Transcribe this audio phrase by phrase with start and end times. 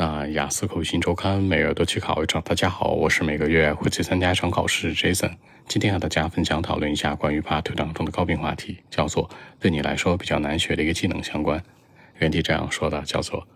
[0.00, 2.40] 那雅思口语新周刊每月都去考一场。
[2.40, 5.30] 大家好，我是每个月会去参加一场考试 Jason。
[5.68, 9.28] 今天和大家分享讨论一下关于 Part Two 当中的高频话题，叫做
[9.58, 11.62] 对你来说比较难学的一个技能相关。
[12.18, 13.46] 原题这样说的，叫做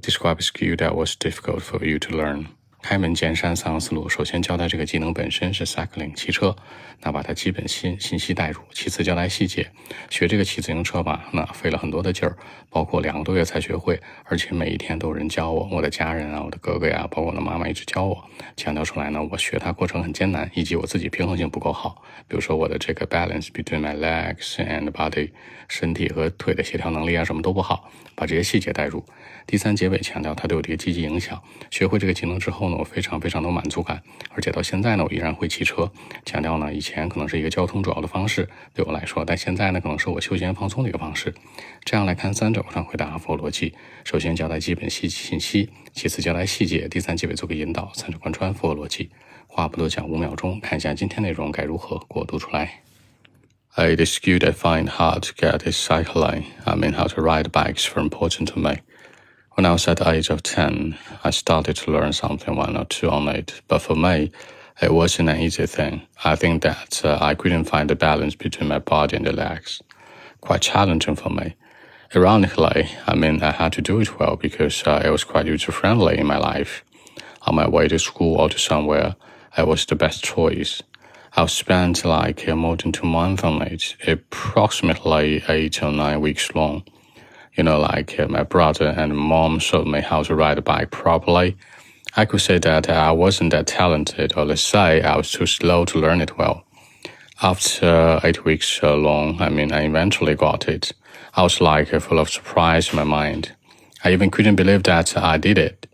[0.00, 2.44] Describe skill that was difficult for you to learn。
[2.82, 4.08] 开门见山，三个思路。
[4.08, 6.54] 首先交代这个技能本身是 cycling 骑车，
[7.00, 8.60] 那把它基本信信息带入。
[8.72, 9.70] 其次交代细节，
[10.08, 12.36] 学这个骑自行车吧，那费了很多的劲儿，
[12.70, 18.24] 包括两个多月才学会，而且每一天都有人教我，我的家人啊，我的哥哥呀，包括我的妈妈一直教我，
[18.56, 22.02] 强调出来呢，我学它过程很艰难，以及我自己平衡性不够好。
[22.26, 25.30] 比如说我的这个 balance between my legs and body，
[25.68, 29.04] 身体和腿的协调能力啊，什么都不好，把这些细节带入。
[29.46, 31.40] 第三结尾强调它对我的一个积极影响。
[31.72, 35.90] 学会这个技能之后呢，我非常非常的满足感，而且到现在呢，我依然会骑车。
[36.24, 41.34] 强调呢，以前可能是一个交通主要的方式对我来说，但现在呢，可能是我休闲放松的一个方式。
[41.84, 43.74] 这样来看，三者上回答符合逻辑。
[44.04, 49.10] 首先交代基本信信息，其次交代细节，第三结尾做个引导，三者贯穿符合逻辑。
[49.46, 52.82] 话不多讲，五秒钟，看一下今天内容该如何过渡出来。
[53.76, 56.42] A skill I find hard to get is cycling.
[56.64, 58.78] I mean, how to ride bikes is very important to me.
[59.60, 62.86] When I was at the age of 10, I started to learn something one or
[62.86, 63.60] two on it.
[63.68, 64.32] But for me,
[64.80, 66.00] it wasn't an easy thing.
[66.24, 69.82] I think that uh, I couldn't find the balance between my body and the legs.
[70.40, 71.56] Quite challenging for me.
[72.16, 75.72] Ironically, I mean, I had to do it well because uh, it was quite user
[75.72, 76.82] friendly in my life.
[77.42, 79.14] On my way to school or to somewhere,
[79.58, 80.82] it was the best choice.
[81.36, 86.82] I've spent like more than two months on it, approximately eight or nine weeks long
[87.60, 90.90] you know, like uh, my brother and mom showed me how to ride a bike
[90.90, 91.58] properly.
[92.16, 95.84] I could say that I wasn't that talented, or let's say I was too slow
[95.84, 96.64] to learn it well.
[97.42, 100.92] After eight weeks long, I mean, I eventually got it.
[101.34, 103.52] I was like full of surprise in my mind.
[104.04, 105.86] I even couldn't believe that I did it.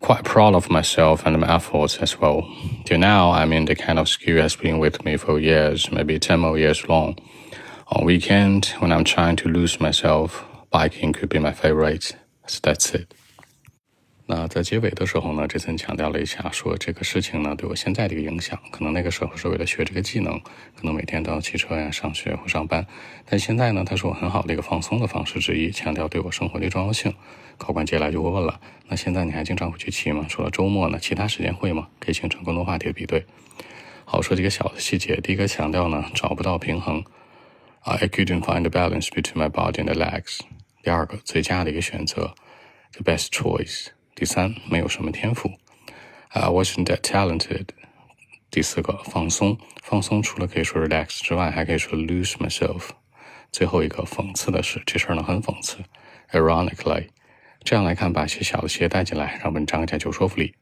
[0.00, 2.42] Quite proud of myself and my efforts as well.
[2.86, 6.18] Till now, I mean, the kind of skill has been with me for years, maybe
[6.18, 7.16] 10 more years long.
[7.92, 10.44] On weekend, when I'm trying to lose myself,
[10.74, 12.10] Biking could be my favorite.
[12.48, 13.06] That's it.
[14.26, 20.36] 那在结尾的时候呢，这层强调了一下，说这个事情呢对我现在的一个影响，可能那个时候是为了学这个技能，
[20.74, 22.84] 可能每天都要骑车呀、上学或上班，
[23.24, 27.14] 但现在呢，它是我很好的一个放松的方式之一，强调对我生活的重要性。
[27.56, 30.26] 考官接下来就会问了，那现在你还经常会去骑吗？
[30.28, 31.86] 除了周末呢，其他时间会吗？
[32.00, 33.24] 可以形成更多话题的比对。
[34.04, 37.04] 好，说几个小的细节，第一个强调呢，找不到平衡
[37.82, 40.40] ，I couldn't find the balance between my body and the legs。
[40.84, 42.34] 第二个最佳的一个选择
[42.92, 43.86] ，the best choice。
[44.14, 45.50] 第三，没有什么天赋
[46.28, 47.68] ，I wasn't that talented。
[48.50, 52.90] 第四个，放松，放松除了可以说 relax 之外，还可以说 lose myself。
[53.50, 55.78] 最后一个，讽刺的是，这事儿呢很讽刺
[56.32, 57.08] ，ironically。
[57.62, 60.54] 这样来看，把一些小的细节带进来，让文章更加有说服力。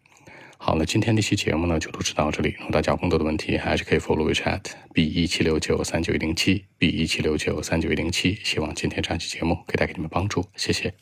[0.64, 2.54] 好，了今天这期节目呢就录制到这里。
[2.60, 4.60] 如果大家有更多的问题，还是可以 follow WeChat
[4.94, 8.38] b 一七六九三九一零七 b 一七六九三九一零七。
[8.44, 10.94] 希望今天这期节目可以带给你们帮助，谢谢。